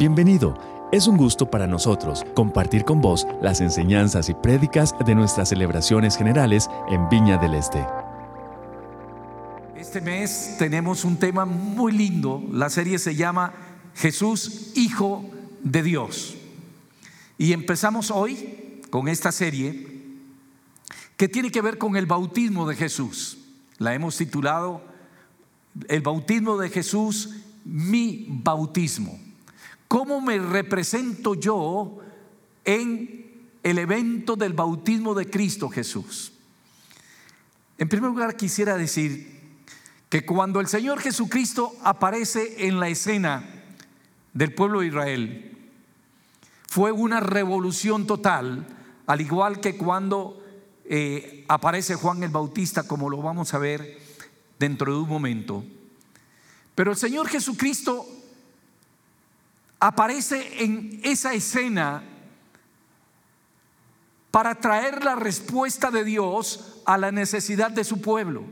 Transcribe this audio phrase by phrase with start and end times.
[0.00, 0.56] Bienvenido.
[0.92, 6.16] Es un gusto para nosotros compartir con vos las enseñanzas y prédicas de nuestras celebraciones
[6.16, 7.86] generales en Viña del Este.
[9.76, 12.42] Este mes tenemos un tema muy lindo.
[12.50, 13.52] La serie se llama
[13.94, 15.22] Jesús, Hijo
[15.62, 16.34] de Dios.
[17.36, 19.86] Y empezamos hoy con esta serie
[21.18, 23.36] que tiene que ver con el bautismo de Jesús.
[23.76, 24.82] La hemos titulado
[25.88, 29.29] El bautismo de Jesús, mi bautismo.
[29.90, 31.98] ¿Cómo me represento yo
[32.64, 36.32] en el evento del bautismo de Cristo Jesús?
[37.76, 39.40] En primer lugar, quisiera decir
[40.08, 43.42] que cuando el Señor Jesucristo aparece en la escena
[44.32, 45.58] del pueblo de Israel,
[46.68, 48.64] fue una revolución total,
[49.06, 50.40] al igual que cuando
[50.84, 53.98] eh, aparece Juan el Bautista, como lo vamos a ver
[54.56, 55.64] dentro de un momento.
[56.76, 58.19] Pero el Señor Jesucristo
[59.80, 62.04] aparece en esa escena
[64.30, 68.44] para traer la respuesta de Dios a la necesidad de su pueblo.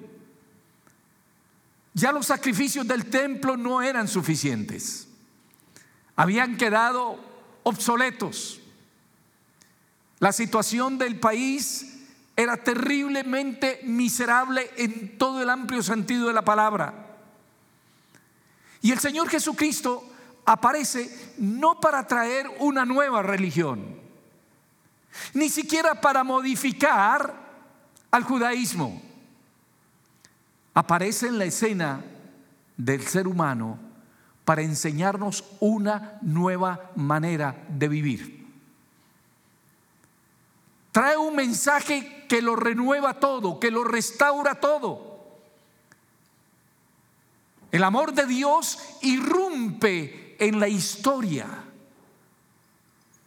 [1.94, 5.06] Ya los sacrificios del templo no eran suficientes.
[6.16, 7.20] Habían quedado
[7.62, 8.60] obsoletos.
[10.18, 11.98] La situación del país
[12.36, 17.16] era terriblemente miserable en todo el amplio sentido de la palabra.
[18.80, 20.08] Y el Señor Jesucristo
[20.48, 24.00] aparece no para traer una nueva religión,
[25.34, 27.34] ni siquiera para modificar
[28.10, 29.02] al judaísmo.
[30.72, 32.02] Aparece en la escena
[32.78, 33.78] del ser humano
[34.46, 38.46] para enseñarnos una nueva manera de vivir.
[40.92, 45.28] Trae un mensaje que lo renueva todo, que lo restaura todo.
[47.70, 51.46] El amor de Dios irrumpe en la historia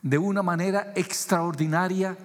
[0.01, 2.17] de una manera extraordinaria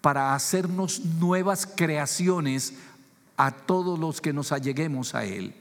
[0.00, 2.74] para hacernos nuevas creaciones
[3.36, 5.54] a todos los que nos alleguemos a Él.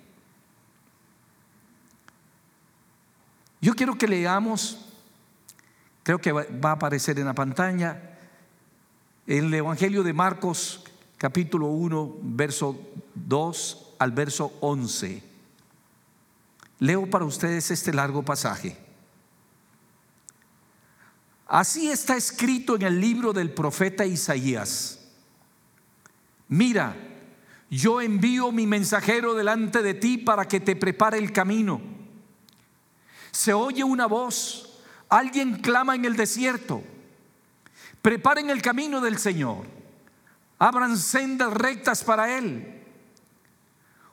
[3.62, 4.86] Yo quiero que leamos,
[6.04, 8.18] creo que va a aparecer en la pantalla,
[9.26, 10.84] el Evangelio de Marcos
[11.18, 12.80] capítulo 1, verso
[13.16, 15.27] 2 al verso 11.
[16.80, 18.78] Leo para ustedes este largo pasaje.
[21.48, 25.00] Así está escrito en el libro del profeta Isaías.
[26.50, 26.96] Mira,
[27.70, 31.82] yo envío mi mensajero delante de ti para que te prepare el camino.
[33.32, 36.84] Se oye una voz, alguien clama en el desierto.
[38.02, 39.66] Preparen el camino del Señor.
[40.60, 42.77] Abran sendas rectas para él.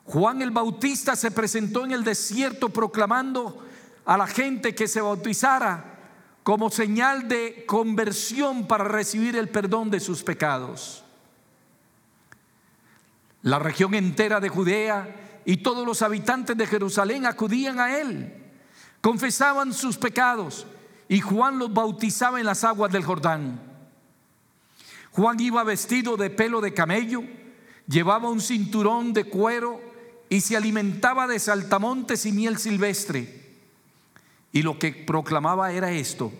[0.05, 3.65] Juan el Bautista se presentó en el desierto proclamando
[4.05, 5.93] a la gente que se bautizara
[6.43, 11.03] como señal de conversión para recibir el perdón de sus pecados.
[13.41, 18.31] La región entera de Judea y todos los habitantes de Jerusalén acudían a él,
[19.01, 20.67] confesaban sus pecados
[21.07, 23.59] y Juan los bautizaba en las aguas del Jordán.
[25.11, 27.23] Juan iba vestido de pelo de camello,
[27.87, 29.94] llevaba un cinturón de cuero
[30.35, 33.53] y se alimentaba de saltamontes y miel silvestre.
[34.51, 36.33] Y lo que proclamaba era esto.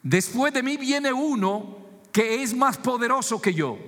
[0.00, 1.78] Después de mí viene uno
[2.12, 3.78] que es más poderoso que yo,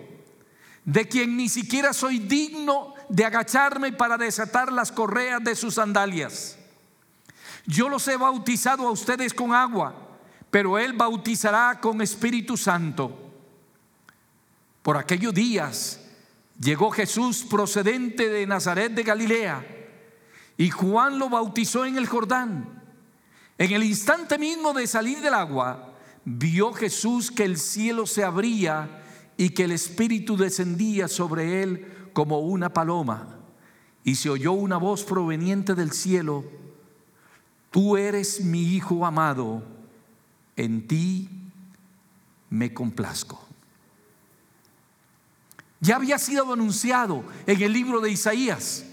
[0.84, 6.58] de quien ni siquiera soy digno de agacharme para desatar las correas de sus sandalias.
[7.66, 9.94] Yo los he bautizado a ustedes con agua,
[10.50, 13.20] pero él bautizará con Espíritu Santo.
[14.82, 16.00] Por aquellos días
[16.60, 19.64] llegó Jesús procedente de Nazaret de Galilea
[20.56, 22.82] y Juan lo bautizó en el Jordán.
[23.58, 25.94] En el instante mismo de salir del agua,
[26.24, 29.02] vio Jesús que el cielo se abría
[29.36, 33.38] y que el Espíritu descendía sobre él como una paloma.
[34.04, 36.44] Y se oyó una voz proveniente del cielo,
[37.70, 39.62] tú eres mi Hijo amado,
[40.56, 41.28] en ti
[42.50, 43.43] me complazco
[45.84, 48.86] ya había sido anunciado en el libro de Isaías.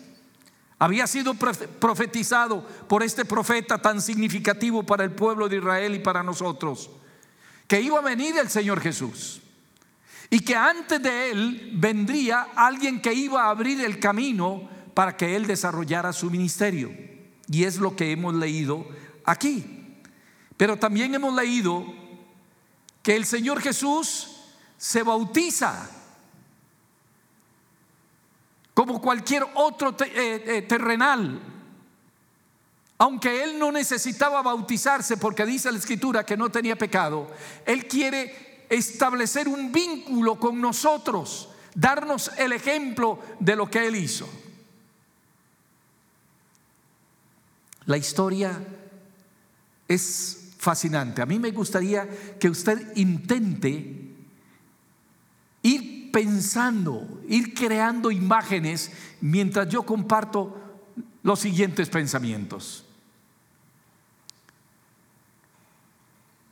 [0.78, 6.22] Había sido profetizado por este profeta tan significativo para el pueblo de Israel y para
[6.22, 6.90] nosotros,
[7.66, 9.42] que iba a venir el Señor Jesús
[10.30, 15.38] y que antes de él vendría alguien que iba a abrir el camino para que
[15.38, 16.92] él desarrollara su ministerio.
[17.48, 18.86] Y es lo que hemos leído
[19.24, 19.96] aquí.
[20.58, 21.86] Pero también hemos leído
[23.02, 24.28] que el Señor Jesús
[24.78, 26.00] se bautiza
[28.74, 31.42] como cualquier otro eh, eh, terrenal.
[32.98, 37.28] aunque él no necesitaba bautizarse porque dice la escritura que no tenía pecado,
[37.66, 44.30] él quiere establecer un vínculo con nosotros, darnos el ejemplo de lo que él hizo.
[47.86, 48.58] La historia
[49.88, 51.22] es fascinante.
[51.22, 52.08] A mí me gustaría
[52.40, 54.14] que usted intente
[55.64, 58.92] ir pensando, ir creando imágenes
[59.22, 60.56] mientras yo comparto
[61.24, 62.86] los siguientes pensamientos.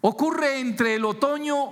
[0.02, 1.72] Ocurre entre el otoño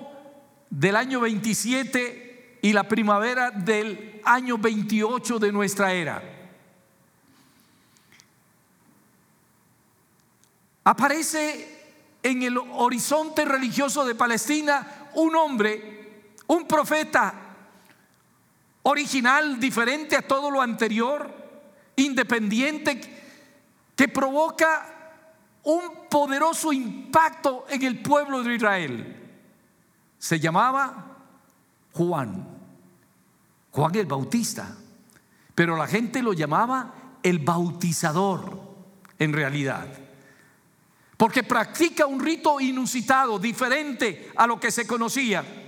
[0.70, 6.22] del año 27 y la primavera del año 28 de nuestra era.
[10.84, 11.78] Aparece
[12.24, 17.47] en el horizonte religioso de Palestina un hombre, un profeta
[18.90, 21.30] original, diferente a todo lo anterior,
[21.98, 23.02] independiente,
[23.96, 25.20] que provoca
[25.64, 29.30] un poderoso impacto en el pueblo de Israel.
[30.18, 31.18] Se llamaba
[31.92, 32.48] Juan,
[33.72, 34.74] Juan el Bautista,
[35.54, 38.58] pero la gente lo llamaba el bautizador
[39.20, 39.88] en realidad,
[41.18, 45.67] porque practica un rito inusitado, diferente a lo que se conocía.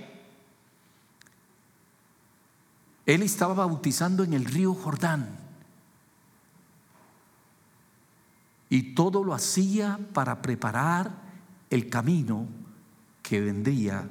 [3.10, 5.36] Él estaba bautizando en el río Jordán.
[8.68, 11.10] Y todo lo hacía para preparar
[11.70, 12.46] el camino
[13.20, 14.08] que vendría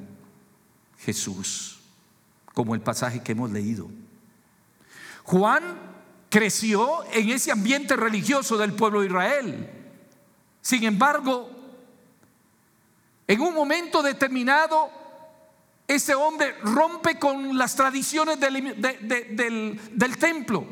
[0.97, 1.79] Jesús,
[2.53, 3.89] como el pasaje que hemos leído.
[5.23, 5.63] Juan
[6.29, 9.69] creció en ese ambiente religioso del pueblo de Israel.
[10.61, 11.49] Sin embargo,
[13.25, 14.98] en un momento determinado,
[15.89, 20.63] ese hombre rompe con las tradiciones del, del templo,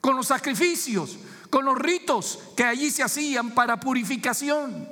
[0.00, 1.18] con los sacrificios,
[1.50, 4.88] con los ritos que allí se hacían para purificación.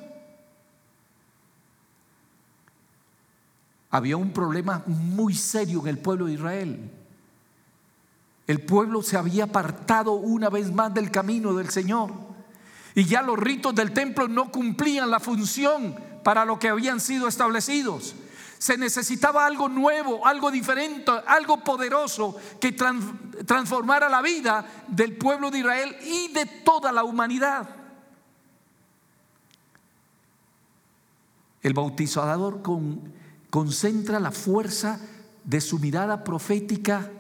[3.89, 6.91] Había un problema muy serio en el pueblo de Israel.
[8.47, 12.13] El pueblo se había apartado una vez más del camino del Señor.
[12.95, 17.29] Y ya los ritos del templo no cumplían la función para lo que habían sido
[17.29, 18.15] establecidos.
[18.65, 25.59] Se necesitaba algo nuevo, algo diferente, algo poderoso que transformara la vida del pueblo de
[25.59, 27.69] Israel y de toda la humanidad.
[31.61, 32.63] El bautizador
[33.51, 34.99] concentra la fuerza
[35.45, 37.11] de su mirada profética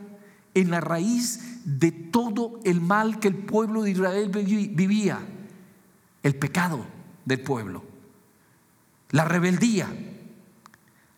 [0.54, 5.18] en la raíz de todo el mal que el pueblo de Israel vivía,
[6.22, 6.86] el pecado
[7.26, 7.84] del pueblo,
[9.10, 9.94] la rebeldía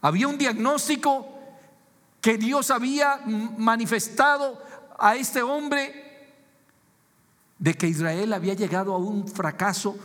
[0.06, 1.26] había un diagnóstico
[2.20, 3.23] que Dios había
[3.58, 4.62] manifestado
[4.97, 6.31] a este hombre
[7.58, 9.97] de que Israel había llegado a un fracaso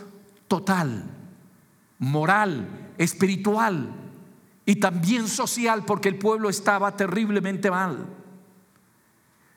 [0.48, 1.04] total,
[2.00, 3.94] moral, espiritual
[4.66, 8.04] y también social, porque el pueblo estaba terriblemente mal.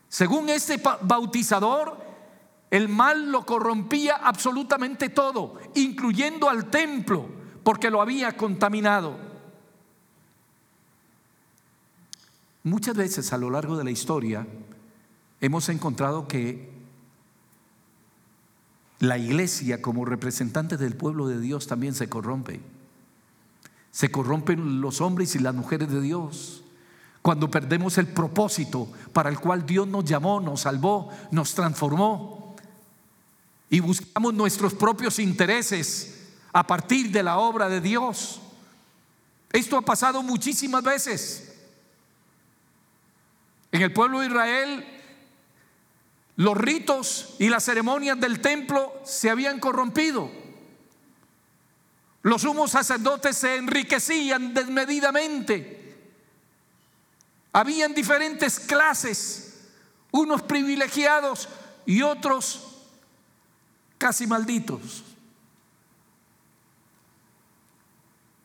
[0.08, 1.98] Según este bautizador,
[2.70, 7.28] el mal lo corrompía absolutamente todo, incluyendo al templo,
[7.64, 9.35] porque lo había contaminado.
[12.66, 14.48] Muchas veces a lo largo de la historia
[15.40, 16.74] hemos encontrado que
[18.98, 22.60] la iglesia como representante del pueblo de Dios también se corrompe.
[23.92, 26.64] Se corrompen los hombres y las mujeres de Dios.
[27.22, 32.56] Cuando perdemos el propósito para el cual Dios nos llamó, nos salvó, nos transformó
[33.70, 38.42] y buscamos nuestros propios intereses a partir de la obra de Dios.
[39.52, 41.55] Esto ha pasado muchísimas veces.
[43.76, 44.86] En el pueblo de Israel,
[46.38, 50.32] los ritos y las ceremonias del templo se habían corrompido.
[52.22, 55.94] Los sumos sacerdotes se enriquecían desmedidamente.
[57.52, 59.68] Habían diferentes clases,
[60.12, 61.50] unos privilegiados
[61.86, 62.78] y otros
[63.98, 65.04] casi malditos.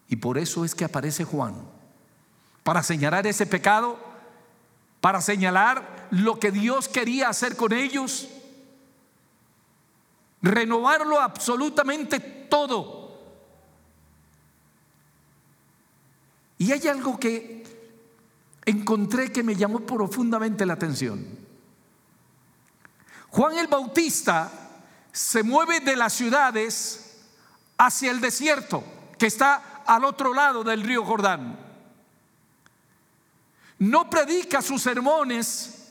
[0.09, 1.55] Y por eso es que aparece Juan,
[2.65, 4.10] para señalar ese pecado
[5.01, 8.29] para señalar lo que Dios quería hacer con ellos,
[10.43, 13.19] renovarlo absolutamente todo.
[16.59, 17.65] Y hay algo que
[18.67, 21.25] encontré que me llamó profundamente la atención.
[23.31, 24.51] Juan el Bautista
[25.13, 27.23] se mueve de las ciudades
[27.79, 28.85] hacia el desierto,
[29.19, 31.70] que está al otro lado del río Jordán
[33.81, 35.89] no predica sus sermones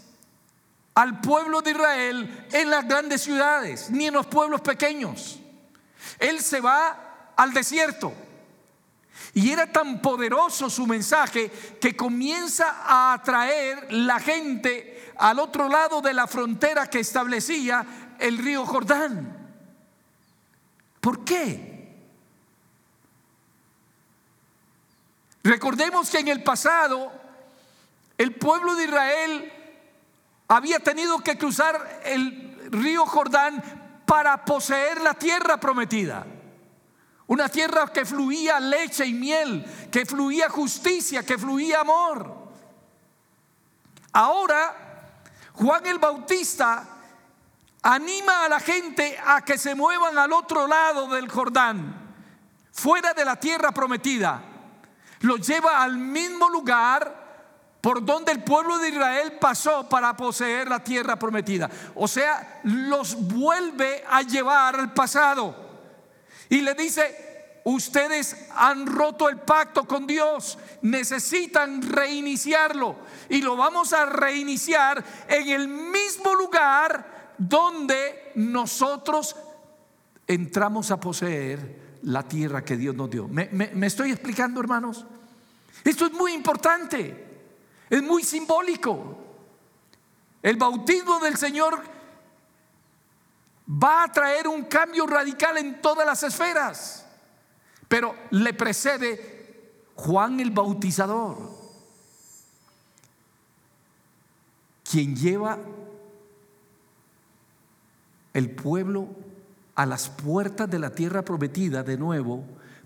[0.93, 5.39] al pueblo de Israel en las grandes ciudades, ni en los pueblos pequeños.
[6.19, 8.13] Él se va al desierto.
[9.33, 11.49] Y era tan poderoso su mensaje
[11.81, 18.37] que comienza a atraer la gente al otro lado de la frontera que establecía el
[18.37, 19.35] río Jordán.
[21.01, 21.69] ¿Por qué?
[25.43, 27.18] Recordemos que en el pasado
[28.19, 29.53] el pueblo de Israel
[30.49, 36.27] había tenido que cruzar el río Jordán para poseer la tierra prometida.
[37.27, 42.49] Una tierra que fluía leche y miel, que fluía justicia, que fluía amor.
[44.11, 45.21] Ahora,
[45.53, 46.89] Juan el Bautista
[47.81, 52.17] anima a la gente a que se muevan al otro lado del Jordán,
[52.73, 54.43] fuera de la tierra prometida.
[55.21, 57.18] Los lleva al mismo lugar
[57.81, 61.69] por donde el pueblo de Israel pasó para poseer la tierra prometida.
[61.95, 65.55] O sea, los vuelve a llevar al pasado.
[66.49, 72.95] Y le dice, ustedes han roto el pacto con Dios, necesitan reiniciarlo.
[73.29, 79.35] Y lo vamos a reiniciar en el mismo lugar donde nosotros
[80.27, 83.27] entramos a poseer la tierra que Dios nos dio.
[83.27, 83.47] ¿Me,
[83.85, 85.05] estoy explicando, hermanos?
[85.83, 87.28] Esto es muy importante.
[87.89, 89.17] Es muy simbólico.
[90.41, 91.81] El bautismo del Señor
[93.69, 97.05] va a traer un cambio radical en todas las esferas.
[97.87, 99.39] Pero le precede
[99.95, 101.37] Juan el Bautizador,
[104.89, 105.57] quien lleva
[108.33, 109.09] el pueblo
[109.75, 112.43] a las puertas de la tierra prometida de nuevo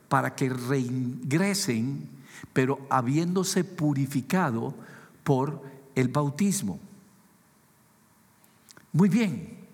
[0.10, 2.10] para que reingresen,
[2.54, 4.74] pero habiéndose purificado
[5.24, 5.62] por
[5.96, 6.80] el bautismo.
[8.92, 9.68] Muy bien.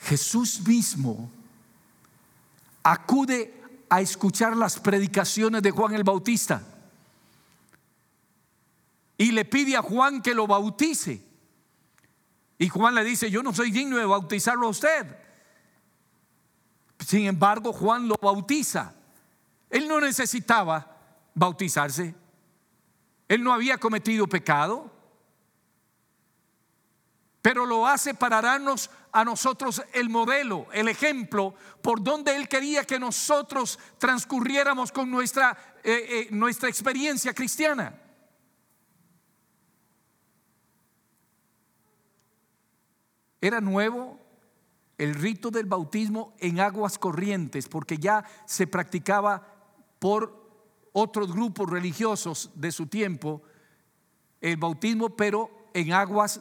[0.00, 1.30] Jesús mismo
[2.82, 3.54] acude
[3.88, 6.62] a escuchar las predicaciones de Juan el Bautista
[9.16, 11.22] y le pide a Juan que lo bautice.
[12.58, 15.16] Y Juan le dice, yo no soy digno de bautizarlo a usted.
[16.98, 18.94] Sin embargo, Juan lo bautiza.
[19.70, 20.96] Él no necesitaba
[21.34, 22.14] bautizarse.
[23.32, 24.92] Él no había cometido pecado,
[27.40, 32.84] pero lo hace para darnos a nosotros el modelo, el ejemplo por donde Él quería
[32.84, 37.98] que nosotros transcurriéramos con nuestra, eh, eh, nuestra experiencia cristiana.
[43.40, 44.20] Era nuevo
[44.98, 49.48] el rito del bautismo en aguas corrientes, porque ya se practicaba
[49.98, 50.41] por
[50.92, 53.42] otros grupos religiosos de su tiempo
[54.40, 56.40] el bautismo, pero en aguas,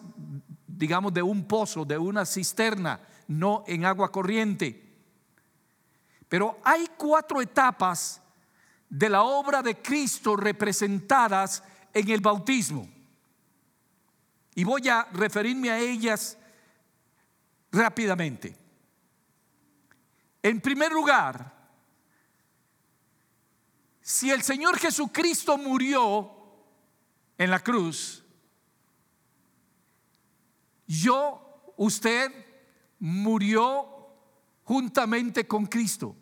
[0.67, 4.91] digamos, de un pozo, de una cisterna, no en agua corriente.
[6.27, 8.21] Pero hay cuatro etapas
[8.89, 12.89] de la obra de Cristo representadas en el bautismo.
[14.55, 16.37] Y voy a referirme a ellas
[17.71, 18.55] rápidamente.
[20.41, 21.60] En primer lugar,
[24.01, 26.31] si el Señor Jesucristo murió
[27.37, 28.23] en la cruz,
[30.87, 32.31] yo, usted,
[32.99, 33.87] murió
[34.63, 36.15] juntamente con Cristo.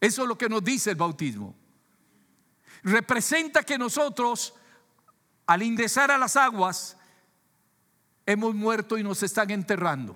[0.00, 1.56] Eso es lo que nos dice el bautismo.
[2.82, 4.54] Representa que nosotros,
[5.46, 6.96] al ingresar a las aguas,
[8.24, 10.14] hemos muerto y nos están enterrando.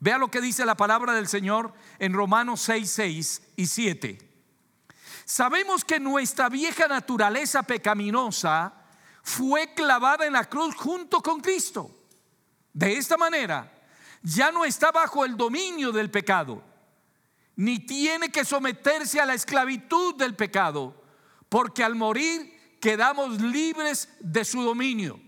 [0.00, 4.27] Vea lo que dice la palabra del Señor en Romanos 6, 6 y 7.
[5.28, 8.72] Sabemos que nuestra vieja naturaleza pecaminosa
[9.22, 11.90] fue clavada en la cruz junto con Cristo.
[12.72, 13.70] De esta manera,
[14.22, 16.64] ya no está bajo el dominio del pecado,
[17.56, 20.98] ni tiene que someterse a la esclavitud del pecado,
[21.50, 25.20] porque al morir quedamos libres de su dominio.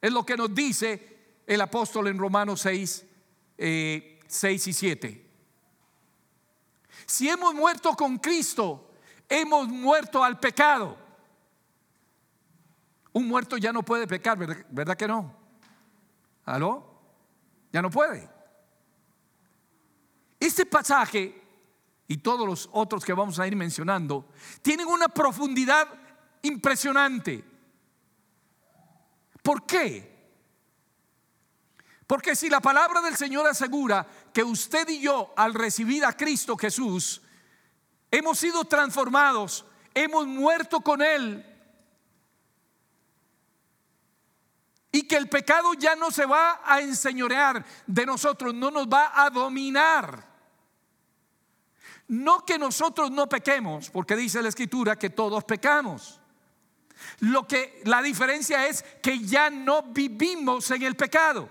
[0.00, 3.06] Es lo que nos dice el apóstol en Romanos 6, 6
[3.58, 5.30] eh, y 7.
[7.04, 8.90] Si hemos muerto con Cristo,
[9.28, 10.96] hemos muerto al pecado.
[13.12, 14.36] Un muerto ya no puede pecar,
[14.70, 15.34] ¿verdad, que no?
[16.44, 17.00] ¿Aló?
[17.72, 18.28] Ya no puede.
[20.38, 21.42] Este pasaje
[22.08, 24.28] y todos los otros que vamos a ir mencionando
[24.62, 25.88] tienen una profundidad
[26.42, 27.44] impresionante.
[29.42, 30.14] ¿Por qué?
[32.06, 36.56] Porque si la palabra del Señor asegura que usted y yo al recibir a Cristo
[36.56, 37.22] Jesús
[38.16, 41.50] hemos sido transformados, hemos muerto con Él.
[44.92, 49.10] y que el pecado ya no se va a enseñorear de nosotros, no nos va
[49.12, 50.24] a dominar.
[52.06, 56.20] No que nosotros no pequemos, porque dice la escritura que todos pecamos.
[57.18, 61.48] Lo que la diferencia es que ya no vivimos en el pecado.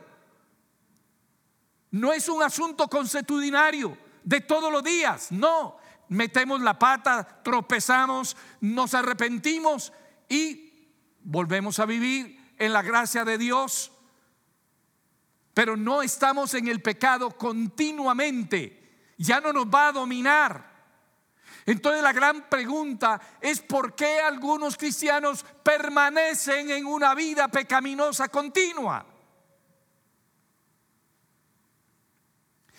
[1.91, 5.82] No es un asunto consuetudinario de todos los días, no.
[6.09, 9.93] Metemos la pata, tropezamos, nos arrepentimos
[10.29, 10.89] y
[11.23, 13.91] volvemos a vivir en la gracia de Dios,
[15.53, 20.73] pero no estamos en el pecado continuamente, ya no nos va a dominar.
[21.65, 29.05] Entonces la gran pregunta es por qué algunos cristianos permanecen en una vida pecaminosa continua.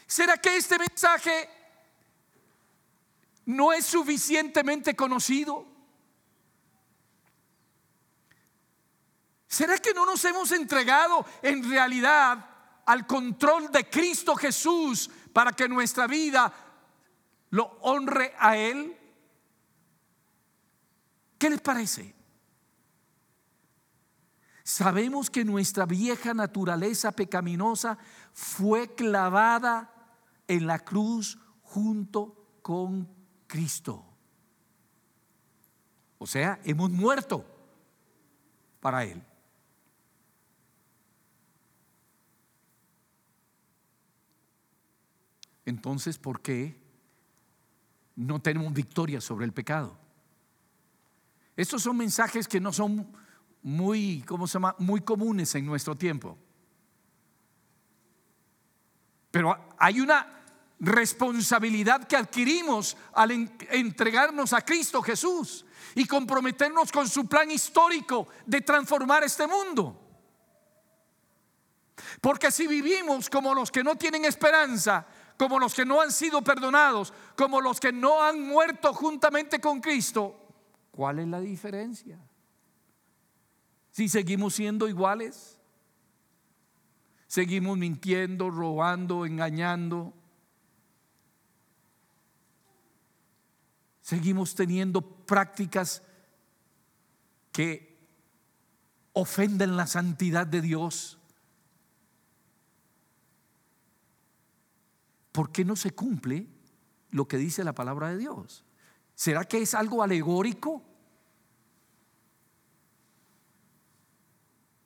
[0.07, 1.49] ¿Será que este mensaje
[3.47, 5.67] no es suficientemente conocido?
[9.47, 12.45] ¿Será que no nos hemos entregado en realidad
[12.87, 16.53] al control de Cristo Jesús para que nuestra vida
[17.51, 18.99] lo honre a Él?
[21.39, 22.15] ¿Qué les parece?
[24.65, 27.99] Sabemos que nuestra vieja naturaleza pecaminosa
[28.33, 29.93] fue clavada
[30.49, 33.13] en la cruz junto con
[33.54, 34.04] Cristo.
[36.18, 37.44] O sea, hemos muerto
[38.80, 39.23] para Él.
[45.66, 46.78] entonces ¿por qué
[48.16, 49.96] no tenemos victoria sobre el pecado?
[51.56, 53.06] Estos son mensajes que no son
[53.62, 54.75] muy, ¿cómo se llama?
[54.80, 56.37] Muy comunes en nuestro tiempo.
[59.30, 60.44] Pero hay una
[60.85, 63.31] responsabilidad que adquirimos al
[63.71, 65.64] entregarnos a Cristo Jesús
[65.95, 70.00] y comprometernos con su plan histórico de transformar este mundo.
[72.21, 75.06] Porque si vivimos como los que no tienen esperanza,
[75.37, 79.80] como los que no han sido perdonados, como los que no han muerto juntamente con
[79.80, 80.37] Cristo,
[80.91, 82.19] ¿cuál es la diferencia?
[83.91, 85.58] Si seguimos siendo iguales,
[87.26, 90.13] seguimos mintiendo, robando, engañando,
[94.04, 96.02] seguimos teniendo prácticas
[97.50, 97.99] que
[99.14, 101.19] ofenden la santidad de Dios.
[105.34, 106.47] ¿por qué no se cumple
[107.10, 108.62] lo que dice la palabra de Dios?
[109.17, 110.80] ¿Será que es algo alegórico?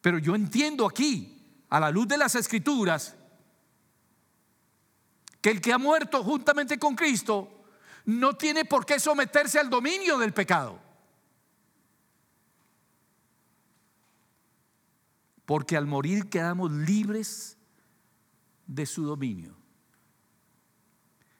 [0.00, 3.14] Pero yo entiendo aquí, a la luz de las escrituras,
[5.42, 7.57] que el que ha muerto juntamente con Cristo
[8.08, 10.80] no tiene por qué someterse al dominio del pecado.
[15.44, 17.58] Porque al morir quedamos libres
[18.66, 19.54] de su dominio.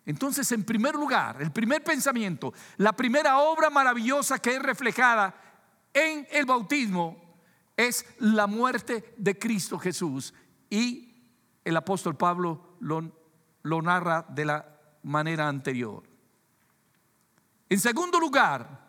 [0.05, 5.35] Entonces, en primer lugar, el primer pensamiento, la primera obra maravillosa que es reflejada
[5.95, 7.41] en el bautismo
[7.79, 10.35] es la muerte de Cristo Jesús.
[10.69, 11.25] Y
[11.65, 16.08] el apóstol Pablo lo, narra de la manera anterior.
[17.69, 18.89] En segundo lugar,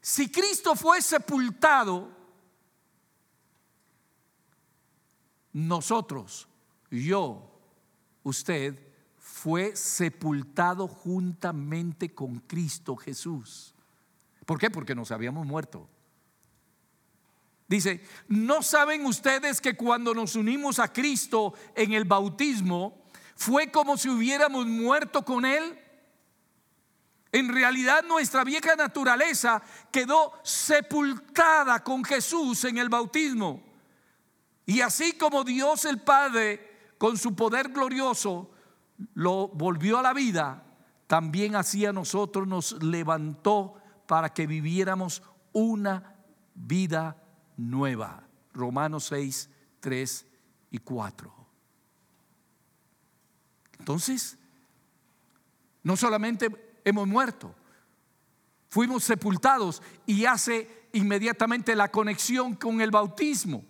[0.00, 2.10] si Cristo fue sepultado,
[5.52, 6.48] nosotros,
[6.90, 7.50] yo,
[8.22, 13.74] usted, fue sepultado juntamente con Cristo Jesús.
[14.44, 14.70] ¿Por qué?
[14.70, 15.88] Porque nos habíamos muerto.
[17.68, 23.02] Dice, ¿no saben ustedes que cuando nos unimos a Cristo en el bautismo
[23.34, 25.81] fue como si hubiéramos muerto con Él?
[27.32, 33.62] En realidad nuestra vieja naturaleza quedó sepultada con Jesús en el bautismo.
[34.66, 38.50] Y así como Dios el Padre, con su poder glorioso,
[39.14, 40.62] lo volvió a la vida,
[41.06, 43.74] también así a nosotros nos levantó
[44.06, 46.14] para que viviéramos una
[46.54, 47.16] vida
[47.56, 48.28] nueva.
[48.52, 49.48] Romanos 6,
[49.80, 50.26] 3
[50.70, 51.34] y 4.
[53.78, 54.38] Entonces,
[55.82, 57.54] no solamente hemos muerto,
[58.68, 63.64] fuimos sepultados y hace inmediatamente la conexión con el bautismo.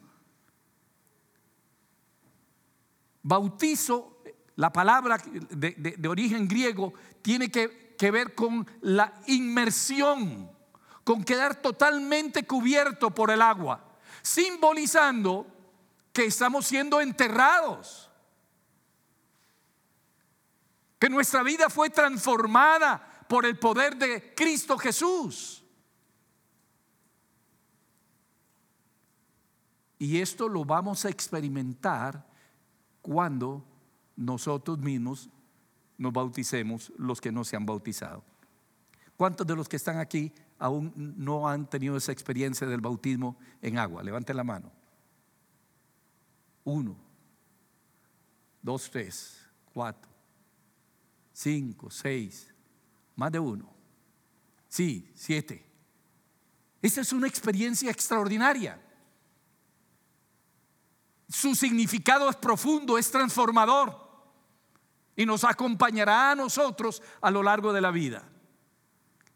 [3.22, 4.12] Bautizo
[4.57, 5.18] la palabra
[5.51, 10.51] de, origen griego tiene que, ver con la inmersión,
[11.05, 15.46] con quedar totalmente cubierto por el agua, simbolizando
[16.12, 18.11] que estamos siendo enterrados,
[21.02, 25.64] que nuestra vida fue transformada por el poder de Cristo Jesús.
[29.98, 32.24] Y esto lo vamos a experimentar
[33.00, 33.64] cuando
[34.14, 35.28] nosotros mismos
[35.98, 38.22] nos bauticemos, los que no se han bautizado.
[39.16, 43.76] ¿Cuántos de los que están aquí aún no han tenido esa experiencia del bautismo en
[43.76, 44.04] agua?
[44.04, 44.70] Levanten la mano.
[46.62, 46.96] Uno,
[48.62, 50.12] dos, tres, cuatro,
[51.33, 52.53] cinco, seis,
[53.16, 53.73] más de uno.
[54.68, 55.66] Sí, siete.
[56.81, 58.81] Esta es una experiencia extraordinaria.
[61.29, 64.03] Su significado es profundo, es transformador
[65.16, 68.29] y nos acompañará a nosotros a lo largo de la vida.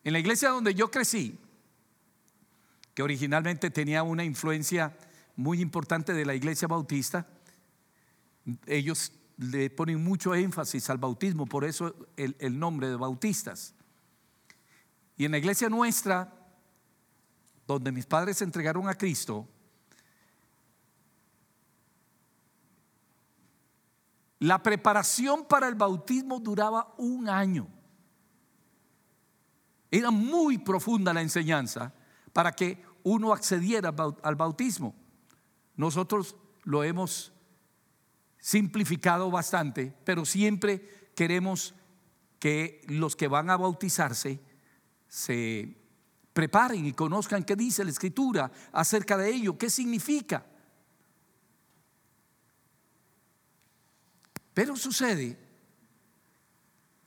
[0.04, 1.38] En la iglesia donde yo crecí,
[2.94, 4.96] que originalmente tenía una influencia
[5.36, 7.26] muy importante de la iglesia bautista,
[8.66, 13.74] ellos le ponen mucho énfasis al bautismo, por eso el, nombre de bautistas.
[15.16, 16.32] Y en la iglesia nuestra,
[17.66, 19.46] donde mis padres se entregaron a Cristo,
[24.38, 27.68] la preparación para el bautismo duraba un año.
[29.90, 31.92] Era muy profunda la enseñanza
[32.32, 34.94] para que uno accediera al bautismo.
[35.76, 37.32] Nosotros lo hemos
[38.38, 41.74] simplificado bastante, pero siempre queremos
[42.38, 44.40] que los que van a bautizarse
[45.08, 45.74] se
[46.32, 50.44] preparen y conozcan qué dice la escritura acerca de ello, qué significa.
[54.52, 55.38] Pero sucede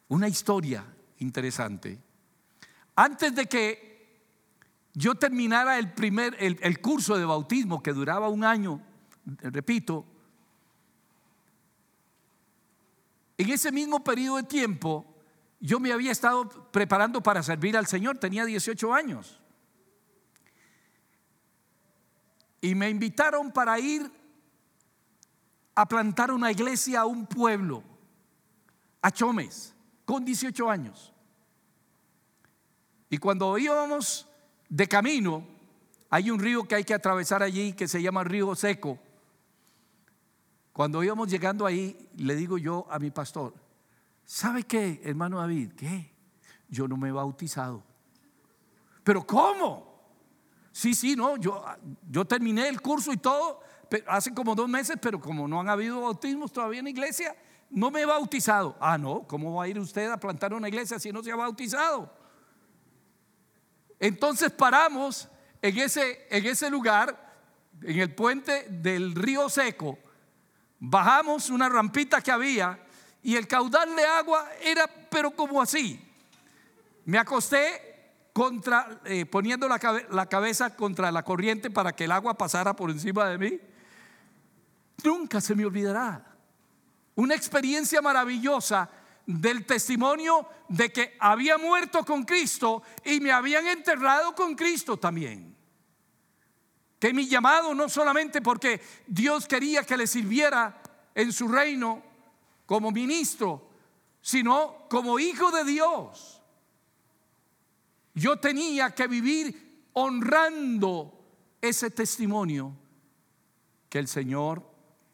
[0.08, 0.86] una historia
[1.20, 2.00] interesante.
[2.96, 3.90] Antes de que
[4.94, 8.82] yo terminara el primer el, curso de bautismo que duraba un año,
[9.26, 10.06] repito,
[13.40, 15.06] En ese mismo periodo de tiempo,
[15.62, 19.40] yo me había estado preparando para servir al Señor, tenía 18 años.
[22.60, 24.12] Y me invitaron para ir
[25.74, 27.82] a plantar una iglesia a un pueblo,
[29.02, 29.74] a Chomes,
[30.04, 31.14] con 18 años.
[33.10, 34.28] Y cuando íbamos
[34.68, 35.48] de camino,
[36.10, 39.00] hay un río que hay que atravesar allí que se llama Río Seco.
[40.80, 43.54] Cuando íbamos llegando ahí, le digo yo a mi pastor,
[44.24, 45.74] ¿sabe qué, hermano David?
[45.74, 46.10] ¿Qué?
[46.70, 47.84] Yo no me he bautizado.
[49.04, 50.00] ¿Pero cómo?
[50.72, 51.66] Sí, sí, no, yo,
[52.10, 53.60] yo terminé el curso y todo
[54.08, 57.36] hace como dos meses, pero como no han habido bautismos todavía en la iglesia,
[57.70, 58.78] no me he bautizado.
[58.80, 61.36] Ah, no, ¿cómo va a ir usted a plantar una iglesia si no se ha
[61.36, 62.10] bautizado?
[64.00, 65.28] Entonces paramos
[65.62, 67.36] en ese, en ese lugar,
[67.82, 70.00] en el puente del río Seco,
[70.80, 72.80] Bajamos una rampita que había
[73.22, 76.00] y el caudal de agua era pero como así.
[77.06, 79.80] Me acosté contra, eh, poniendo la,
[80.12, 83.60] la cabeza contra la corriente para que el agua pasara por encima de mí.
[85.04, 86.26] Nunca se me olvidará.
[87.16, 88.90] Una experiencia maravillosa
[89.26, 95.59] del testimonio de que había muerto con Cristo y me habían enterrado con Cristo también
[97.00, 100.82] que mi llamado no solamente porque Dios quería que le sirviera
[101.16, 102.04] en su reino
[102.66, 103.70] como ministro,
[104.22, 106.42] sino como hijo de Dios.
[108.14, 111.20] Yo tenía que vivir honrando
[111.62, 112.76] ese testimonio
[113.90, 114.70] que el Señor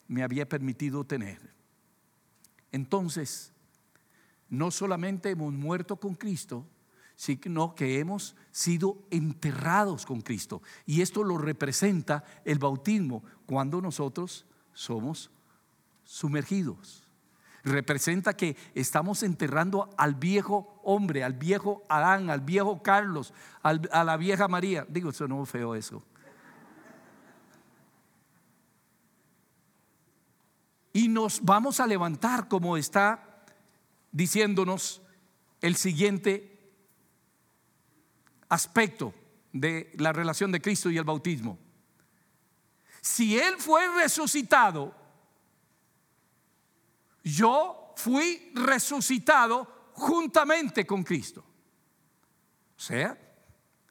[0.07, 1.53] me había permitido tener.
[2.71, 3.53] Entonces,
[4.49, 6.65] no solamente hemos muerto con Cristo,
[7.15, 10.61] sino que hemos sido enterrados con Cristo.
[10.85, 15.29] Y esto lo representa el bautismo cuando nosotros somos
[16.05, 17.03] sumergidos.
[17.65, 24.15] Representa que estamos enterrando al viejo hombre, al viejo Adán, al viejo Carlos, a la
[24.15, 24.85] vieja María.
[24.87, 26.01] Digo, eso no feo eso.
[30.93, 33.43] Y nos vamos a levantar como está
[34.13, 35.01] diciéndonos
[35.59, 36.54] el siguiente
[38.49, 39.13] aspecto
[39.51, 41.57] de la relación de Cristo y el bautismo.
[43.01, 44.93] Si Él fue resucitado,
[47.23, 51.43] yo fui resucitado juntamente con Cristo.
[52.77, 53.17] O sea,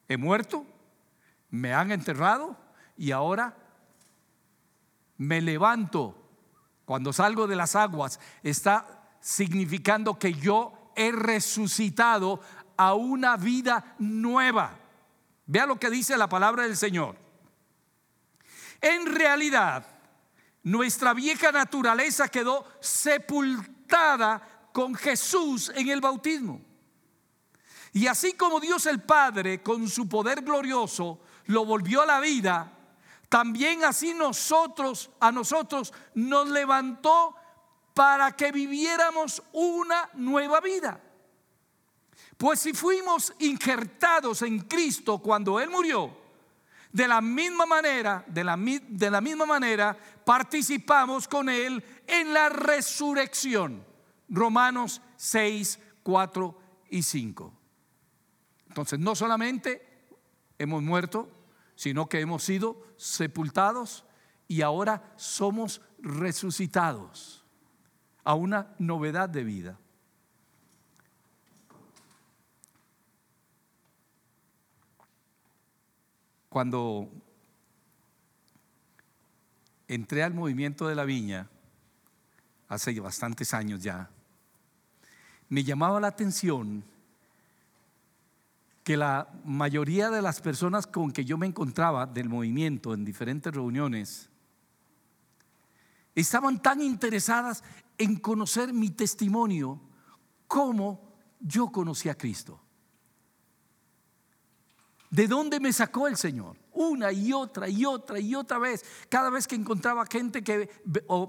[0.09, 0.67] he muerto,
[1.51, 2.57] me han enterrado
[2.97, 3.57] y ahora
[5.17, 6.21] me levanto.
[6.85, 12.41] Cuando salgo de las aguas está significando que yo he resucitado
[12.77, 14.79] a una vida nueva.
[15.47, 17.17] Vea lo que dice la palabra del Señor.
[18.81, 19.87] En realidad,
[20.63, 26.61] nuestra vieja naturaleza quedó sepultada con Jesús en el bautismo.
[27.93, 32.73] Y así como Dios el Padre, con su poder glorioso, lo volvió a la vida,
[33.29, 37.37] también así nosotros, a nosotros, nos levantó
[37.95, 41.01] para que viviéramos una nueva vida.
[42.37, 46.25] Pues si fuimos injertados en Cristo cuando Él murió,
[46.95, 53.85] de la misma manera, de la, misma manera, participamos con Él en la resurrección.
[54.29, 56.59] Romanos 6, 4
[56.91, 57.53] y 5.
[58.69, 59.85] Entonces, no solamente
[60.57, 61.29] hemos muerto,
[61.75, 64.05] sino que hemos sido sepultados
[64.47, 67.45] y ahora somos resucitados
[68.23, 69.79] a una novedad de vida.
[76.55, 77.11] Cuando
[79.89, 81.51] entré al movimiento de la viña,
[82.69, 84.09] hace bastantes años ya,
[85.49, 86.85] me llamaba la atención
[88.85, 93.53] que la mayoría de las personas con que yo me encontraba del movimiento en diferentes
[93.53, 94.31] reuniones
[96.15, 97.65] estaban tan interesadas
[97.99, 99.81] en conocer mi testimonio
[100.47, 102.64] como yo conocí a Cristo.
[105.15, 106.57] ¿De dónde me sacó el Señor?
[106.73, 108.85] Una y otra y otra y otra vez.
[109.09, 110.69] Cada vez que encontraba gente que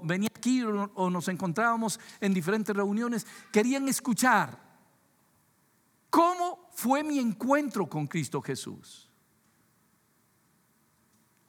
[0.02, 4.58] venía aquí o nos encontrábamos en diferentes reuniones, querían escuchar
[6.10, 9.08] cómo fue mi encuentro con Cristo Jesús.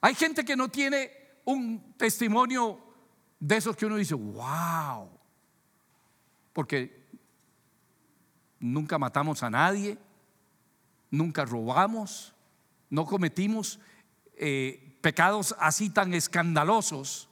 [0.02, 1.10] Hay gente que no tiene
[1.45, 2.80] un testimonio
[3.39, 5.10] de esos que uno dice, wow,
[6.54, 7.08] porque
[8.60, 9.97] nunca matamos a nadie,
[11.12, 12.34] nunca robamos,
[12.89, 13.80] no cometimos
[14.36, 17.30] eh, pecados así tan escandalosos,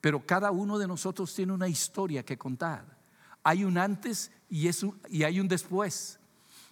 [0.00, 2.98] pero cada uno de nosotros tiene una historia que contar.
[3.44, 4.68] Hay un antes y,
[5.08, 6.18] y hay un después.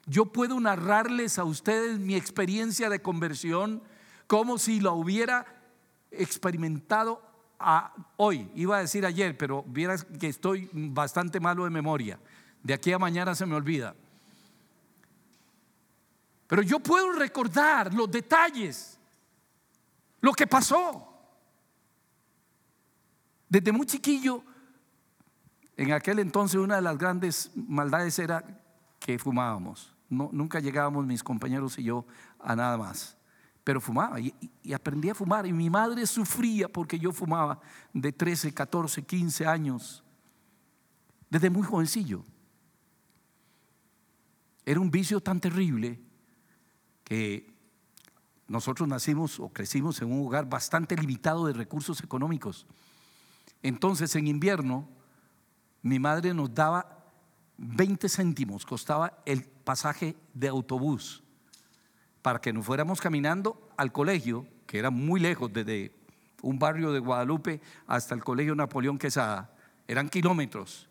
[0.07, 3.83] Yo puedo narrarles a ustedes mi experiencia de conversión
[4.27, 5.47] como si la hubiera
[6.11, 7.23] experimentado
[8.16, 8.51] hoy.
[8.55, 12.19] Iba a decir ayer, pero vieras que estoy bastante malo de memoria.
[12.62, 13.95] De aquí a mañana se me olvida.
[16.50, 18.98] Pero yo puedo recordar los detalles,
[20.20, 21.06] lo que pasó.
[23.48, 24.42] Desde muy chiquillo,
[25.76, 28.44] en aquel entonces una de las grandes maldades era
[28.98, 29.94] que fumábamos.
[30.08, 32.04] No, nunca llegábamos mis compañeros y yo
[32.40, 33.16] a nada más.
[33.62, 34.34] Pero fumaba y,
[34.64, 35.46] y, aprendí a fumar.
[35.46, 37.60] Y mi madre sufría porque yo fumaba
[37.92, 40.02] de 13, 14, 15 años,
[41.28, 42.24] desde muy jovencillo.
[44.66, 46.10] Era un vicio tan terrible
[48.46, 52.66] nosotros nacimos o crecimos en un lugar bastante limitado de recursos económicos.
[53.62, 54.88] Entonces en invierno
[55.83, 57.05] mi madre nos daba
[57.57, 61.23] 20 céntimos, costaba el pasaje de autobús
[62.23, 65.94] para que nos fuéramos caminando al colegio, que era muy lejos desde
[66.42, 69.55] un barrio de Guadalupe hasta el colegio Napoleón Quesada,
[69.88, 70.88] eran kilómetros,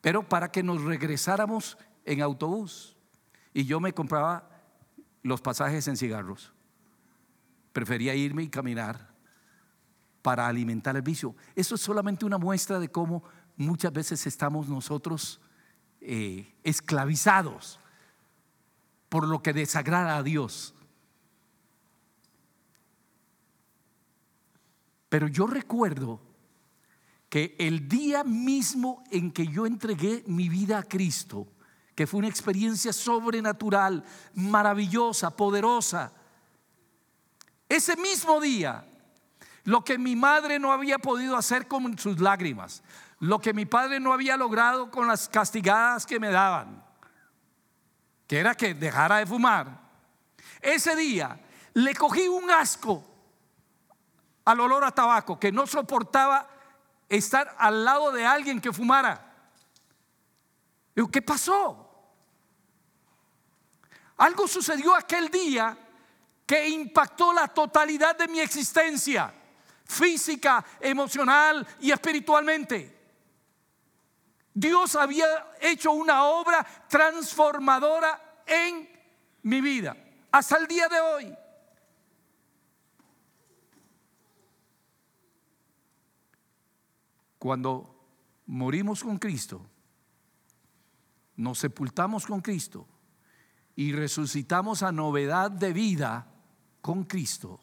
[0.00, 2.96] pero para que nos regresáramos en autobús.
[3.52, 4.49] Y yo me compraba
[5.22, 6.52] los pasajes en cigarros.
[7.72, 9.10] Prefería irme y caminar
[10.22, 11.34] para alimentar el vicio.
[11.54, 13.22] Eso es solamente una muestra de cómo
[13.56, 15.40] muchas veces estamos nosotros
[16.00, 17.78] eh, esclavizados
[19.08, 20.74] por lo que desagrada a Dios.
[25.08, 26.20] Pero yo recuerdo
[27.28, 31.46] que el día mismo en que yo entregué mi vida a Cristo,
[32.00, 36.10] que fue una experiencia sobrenatural, maravillosa, poderosa.
[37.68, 38.86] Ese mismo día,
[39.64, 42.82] lo que mi madre no había podido hacer con sus lágrimas,
[43.18, 46.82] lo que mi padre no había logrado con las castigadas que me daban,
[48.26, 49.82] que era que dejara de fumar,
[50.62, 51.38] ese día
[51.74, 53.04] le cogí un asco
[54.46, 56.48] al olor a tabaco que no soportaba
[57.10, 59.34] estar al lado de alguien que fumara.
[60.94, 61.88] Digo, ¿qué pasó?
[64.20, 65.76] Algo sucedió aquel día
[66.44, 69.32] que impactó la totalidad de mi existencia,
[69.82, 72.98] física, emocional y espiritualmente.
[74.52, 75.26] Dios había
[75.62, 78.90] hecho una obra transformadora en
[79.44, 79.96] mi vida,
[80.30, 81.34] hasta el día de hoy.
[87.38, 88.04] Cuando
[88.44, 89.64] morimos con Cristo,
[91.36, 92.86] nos sepultamos con Cristo,
[93.80, 96.26] y resucitamos a novedad de vida
[96.82, 97.58] con Cristo,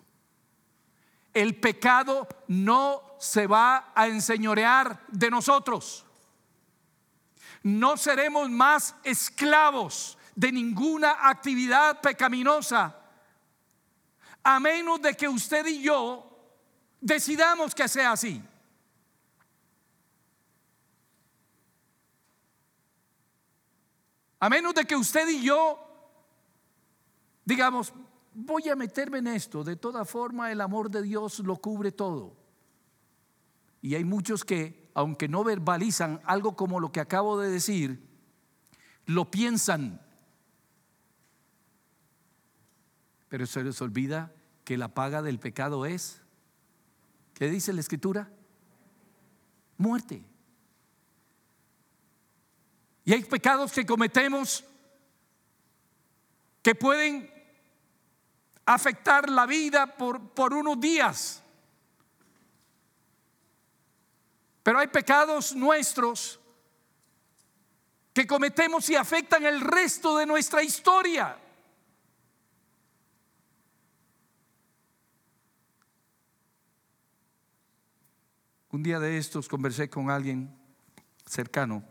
[1.31, 6.07] el pecado no se va a enseñorear de nosotros.
[7.61, 12.95] No seremos más esclavos de ninguna actividad pecaminosa.
[14.41, 16.27] a menos de que usted y yo
[16.99, 18.41] decidamos que sea así.
[24.39, 25.83] A menos de que usted y yo
[27.47, 27.93] digamos,
[28.33, 32.35] voy a meterme en esto, de toda forma el amor de Dios lo cubre todo.
[33.81, 38.05] Y hay muchos que, aunque no verbalizan algo como lo que acabo de decir,
[39.05, 40.01] lo piensan.
[43.29, 44.33] Pero se les olvida
[44.65, 46.21] que la paga del pecado es,
[47.33, 48.29] ¿qué dice la escritura?
[49.77, 50.21] Muerte.
[53.05, 54.65] Y hay pecados que cometemos
[56.61, 57.36] que pueden
[58.67, 61.41] afectar la vida por, por unos días.
[64.61, 66.39] Pero hay pecados nuestros
[68.13, 71.37] que cometemos y afectan el resto de nuestra historia.
[78.69, 80.53] Un día de estos conversé con alguien
[81.25, 81.83] cercano,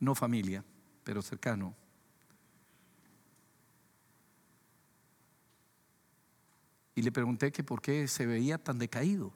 [0.00, 0.64] no familia,
[1.04, 1.85] pero cercano.
[6.96, 9.30] Y le pregunté que por qué se veía tan decaído.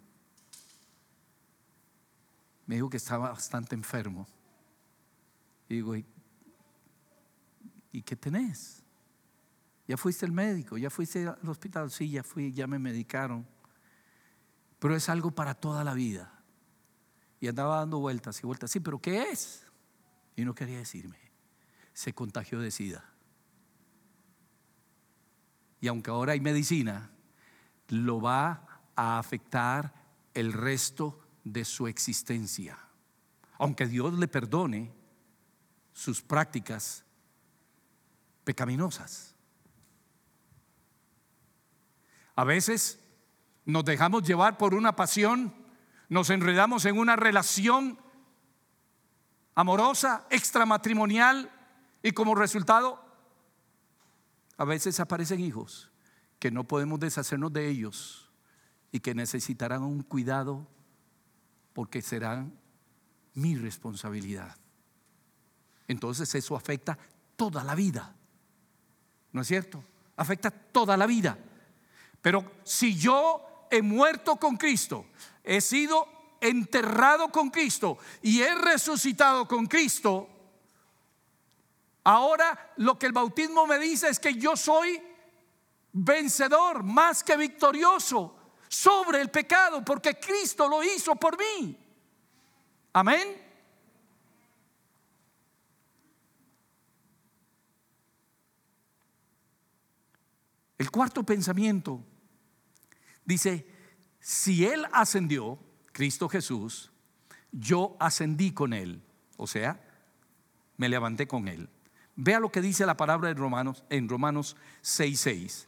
[2.64, 4.26] Me dijo que estaba bastante enfermo.
[5.68, 6.06] Y digo, ¿y,
[8.02, 8.82] qué tenés?
[9.86, 10.78] ¿Ya fuiste al médico?
[10.78, 11.90] ¿Ya fuiste al hospital?
[11.90, 13.46] Sí, ya fui, ya me medicaron.
[14.78, 16.42] Pero es algo para toda la vida.
[17.40, 18.70] Y andaba dando vueltas y vueltas.
[18.70, 19.66] Sí, pero ¿qué es?
[20.34, 21.18] Y no quería decirme.
[21.92, 23.04] Se contagió de sida.
[25.78, 27.10] Y aunque ahora hay medicina,
[27.90, 29.94] lo va a afectar
[30.34, 32.78] el resto de su existencia.
[33.58, 34.92] Aunque Dios le perdone
[35.92, 37.04] sus prácticas
[38.44, 39.34] pecaminosas.
[42.36, 42.98] A veces
[43.66, 45.54] nos dejamos llevar por una pasión,
[46.08, 47.98] nos enredamos en una relación
[49.54, 51.50] amorosa, extramatrimonial,
[52.02, 53.04] y como resultado,
[54.56, 55.89] a veces aparecen hijos
[56.40, 58.28] que no podemos deshacernos de ellos
[58.90, 60.66] y que necesitarán un cuidado
[61.74, 62.58] porque serán
[63.34, 64.56] mi responsabilidad.
[65.86, 66.98] Entonces eso afecta
[67.36, 68.16] toda la vida.
[69.32, 69.84] ¿No es cierto?
[70.16, 71.38] Afecta toda la vida.
[72.22, 75.06] Pero si yo he muerto con Cristo,
[75.44, 76.08] he sido
[76.40, 80.28] enterrado con Cristo y he resucitado con Cristo,
[82.02, 85.00] ahora lo que el bautismo me dice es que yo soy
[85.92, 88.36] vencedor, más que victorioso
[88.68, 91.76] sobre el pecado, porque Cristo lo hizo por mí.
[92.92, 93.50] Amén.
[100.78, 102.02] El cuarto pensamiento
[103.24, 103.66] dice,
[104.18, 105.58] si Él ascendió,
[105.92, 106.90] Cristo Jesús,
[107.52, 109.02] yo ascendí con Él.
[109.36, 109.80] O sea,
[110.76, 111.68] me levanté con Él.
[112.16, 115.66] Vea lo que dice la palabra de Romanos, en Romanos 6:6.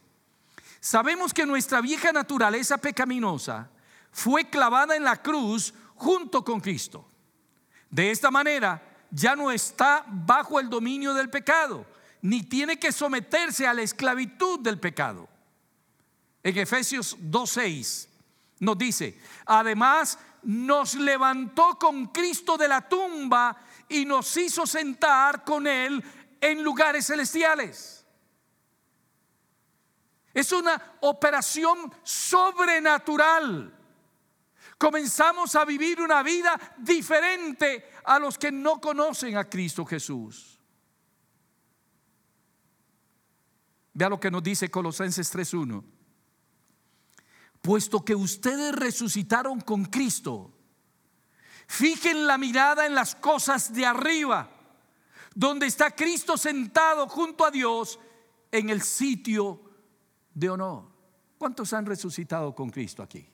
[0.83, 3.69] Sabemos que nuestra vieja naturaleza pecaminosa
[4.11, 7.07] fue clavada en la cruz junto con Cristo.
[7.89, 11.85] De esta manera ya no está bajo el dominio del pecado,
[12.21, 15.29] ni tiene que someterse a la esclavitud del pecado.
[16.43, 18.09] En Efesios 2.6
[18.59, 23.55] nos dice, además nos levantó con Cristo de la tumba
[23.87, 26.03] y nos hizo sentar con Él
[26.41, 27.92] en lugares celestiales.
[30.33, 33.79] Es una operación sobrenatural.
[34.77, 40.59] Comenzamos a vivir una vida diferente a los que no conocen a Cristo Jesús.
[43.93, 45.83] Vea lo que nos dice Colosenses 3.1.
[47.61, 50.51] Puesto que ustedes resucitaron con Cristo,
[51.67, 54.49] fijen la mirada en las cosas de arriba,
[55.35, 57.99] donde está Cristo sentado junto a Dios
[58.51, 59.72] en el sitio
[60.33, 60.85] de honor.
[61.37, 63.29] ¿Cuántos han resucitado con Cristo aquí?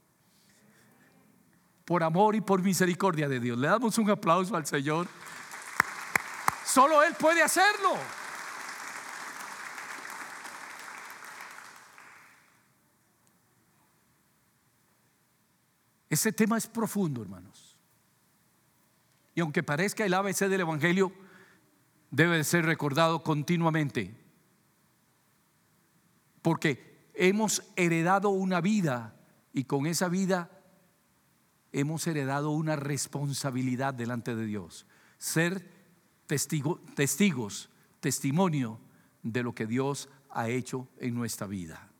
[1.85, 3.57] Por amor y por misericordia de Dios.
[3.57, 5.07] Le damos un aplauso al Señor.
[6.65, 7.95] Solo Él puede hacerlo.
[16.09, 17.77] Ese tema es profundo, hermanos.
[19.35, 21.13] Y aunque parezca el ABC del Evangelio,
[22.09, 24.15] debe ser recordado continuamente.
[26.41, 26.88] Porque
[27.19, 29.13] hemos heredado una vida
[29.51, 30.49] y con esa vida
[31.73, 34.87] hemos heredado una responsabilidad delante de Dios.
[35.17, 35.69] Ser
[36.27, 38.79] testigos, testimonio
[39.21, 41.91] de lo que Dios ha hecho en nuestra vida.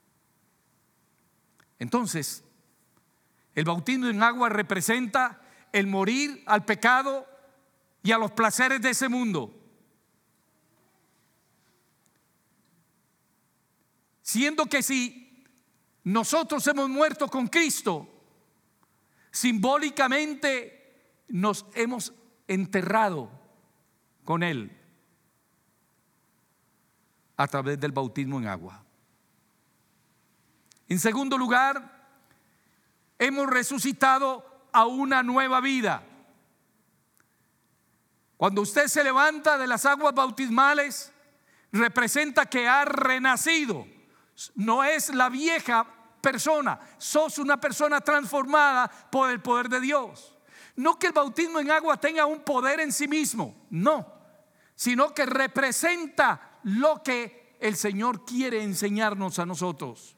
[1.80, 2.46] Entonces,
[3.56, 5.42] el bautismo en agua representa
[5.74, 7.28] el morir al pecado
[8.04, 9.54] y a los placeres de ese mundo.
[14.30, 15.44] Siendo que si
[16.04, 18.08] nosotros hemos muerto con Cristo,
[19.32, 22.14] simbólicamente nos hemos
[22.48, 23.32] enterrado
[24.24, 24.72] con Él
[27.38, 28.84] a través del bautismo en agua.
[30.88, 32.08] En segundo lugar,
[33.18, 36.04] hemos resucitado a una nueva vida.
[38.38, 41.12] Cuando usted se levanta de las aguas bautismales,
[41.72, 43.88] representa que ha renacido.
[44.56, 45.86] No es la vieja
[46.22, 50.38] persona, sos una persona transformada por el poder de Dios.
[50.76, 54.08] No que el bautismo en agua tenga un poder en sí mismo, no,
[54.76, 60.16] sino que representa lo que el Señor quiere enseñarnos a nosotros.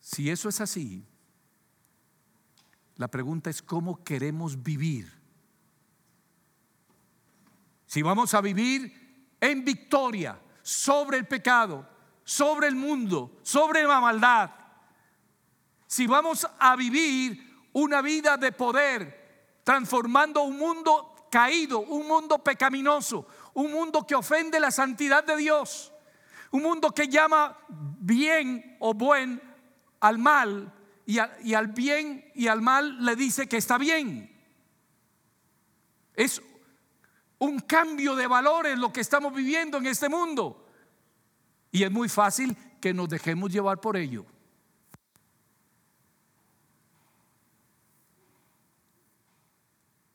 [0.00, 1.04] Si eso es así,
[2.96, 5.17] la pregunta es cómo queremos vivir.
[7.88, 11.88] Si vamos a vivir en victoria sobre el pecado,
[12.22, 14.50] sobre el mundo, sobre la maldad.
[15.86, 23.26] Si vamos a vivir una vida de poder, transformando un mundo caído, un mundo pecaminoso,
[23.54, 25.90] un mundo que ofende la santidad de Dios,
[26.50, 29.40] un mundo que llama bien o buen
[30.00, 30.70] al mal
[31.06, 34.30] y, al bien y al mal le dice que está bien.
[36.12, 36.42] Es
[37.38, 40.66] un cambio de valores lo que estamos viviendo en este mundo.
[41.70, 44.26] Y es muy fácil que nos dejemos llevar por ello.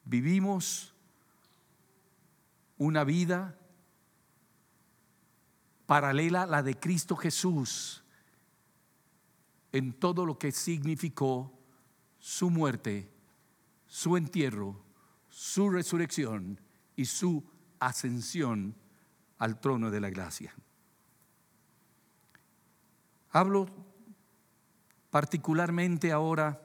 [0.04, 0.94] Vivimos
[2.78, 3.58] una vida
[5.86, 8.04] paralela a la de Cristo Jesús
[9.72, 11.52] en todo lo que significó
[12.20, 13.12] su muerte,
[13.88, 14.84] su entierro,
[15.30, 16.63] su resurrección
[16.96, 17.44] y su
[17.80, 18.76] ascensión
[19.38, 20.54] al trono de la gracia.
[23.32, 23.68] Hablo
[25.10, 26.62] particularmente ahora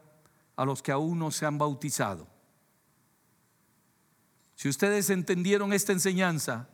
[0.56, 2.26] a los que aún no se han bautizado.
[4.54, 6.68] Si ustedes entendieron esta enseñanza,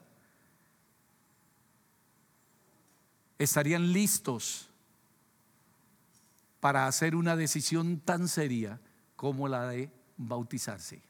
[3.39, 4.71] estarían listos
[6.61, 8.81] para hacer una decisión tan seria
[9.17, 11.03] como la de bautizarse.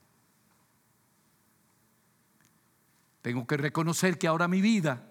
[3.24, 5.02] Tengo que reconocer que ahora mi vida,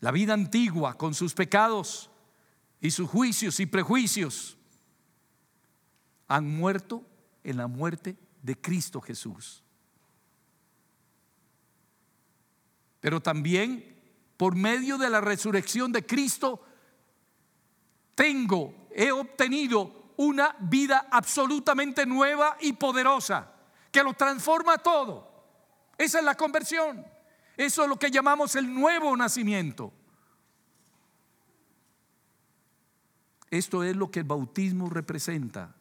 [0.00, 2.10] la vida antigua con sus pecados
[2.80, 4.58] y sus juicios y prejuicios,
[6.26, 7.06] han muerto
[7.44, 9.62] en la muerte de Cristo Jesús.
[12.98, 14.02] Pero también
[14.36, 16.60] por medio de la resurrección de Cristo,
[18.16, 23.52] tengo, he obtenido una vida absolutamente nueva y poderosa
[23.92, 25.31] que lo transforma todo.
[26.02, 27.06] Esa es la conversión.
[27.56, 29.92] Eso es lo que llamamos el nuevo nacimiento.
[33.48, 35.76] Esto es lo que el bautismo representa.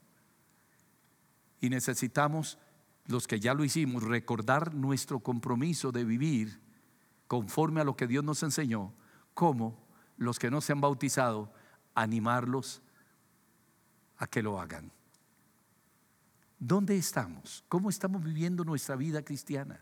[1.59, 2.59] Y necesitamos,
[3.07, 6.61] los que ya lo hicimos, recordar nuestro compromiso de vivir
[7.27, 8.93] conforme a lo que Dios nos enseñó,
[9.33, 9.83] como
[10.17, 11.51] los que no se han bautizado
[11.95, 12.83] animarlos
[14.17, 14.91] a que lo hagan.
[16.59, 17.63] ¿Dónde estamos?
[17.67, 19.81] ¿Cómo estamos viviendo nuestra vida cristiana?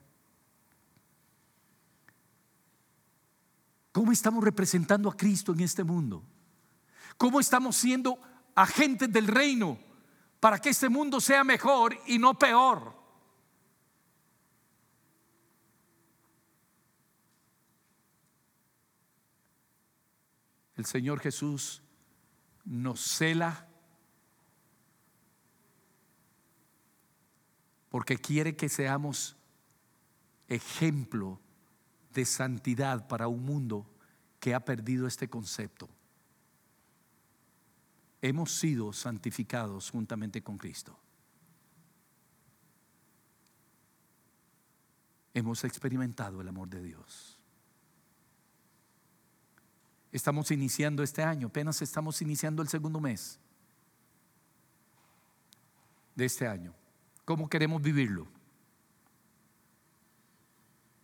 [4.00, 6.24] ¿Cómo estamos representando a Cristo en este mundo?
[7.18, 8.18] ¿Cómo estamos siendo
[8.56, 9.78] agentes del reino
[10.40, 12.96] para que este mundo sea mejor y no peor?
[20.78, 21.84] El Señor Jesús
[22.64, 23.68] nos cela
[27.90, 29.36] porque quiere que seamos
[30.48, 31.42] ejemplo
[32.20, 33.86] de santidad para un mundo
[34.42, 35.88] que ha perdido este concepto.
[38.22, 41.00] Hemos sido santificados juntamente con Cristo.
[45.34, 47.40] Hemos experimentado el amor de Dios.
[50.12, 53.40] Estamos iniciando este año, apenas estamos iniciando el segundo mes
[56.16, 56.74] de este año.
[57.24, 58.39] ¿Cómo queremos vivirlo?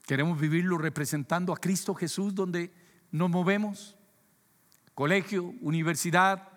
[0.06, 2.72] Queremos vivirlo representando a Cristo Jesús donde
[3.12, 3.98] nos movemos.
[4.94, 6.48] Colegio, universidad,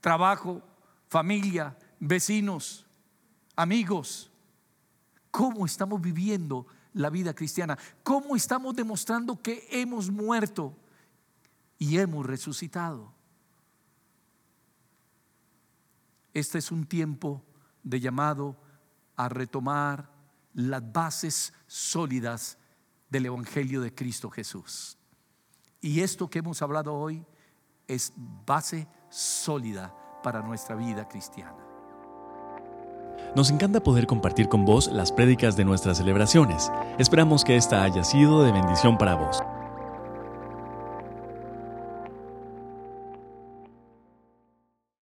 [0.00, 0.62] trabajo,
[1.08, 2.86] familia, vecinos,
[3.56, 4.28] amigos.
[5.30, 10.76] cómo estamos viviendo la vida cristiana, cómo estamos demostrando que hemos muerto
[11.78, 13.14] y hemos resucitado.
[16.34, 17.42] Este es un tiempo
[17.82, 18.56] de llamado
[19.16, 20.10] a retomar
[20.52, 22.58] las bases sólidas
[23.12, 24.96] del Evangelio de Cristo Jesús.
[25.82, 27.24] Y esto que hemos hablado hoy
[27.86, 28.14] es
[28.46, 31.58] base sólida para nuestra vida cristiana.
[33.36, 36.72] Nos encanta poder compartir con vos las prédicas de nuestras celebraciones.
[36.98, 39.41] Esperamos que esta haya sido de bendición para vos.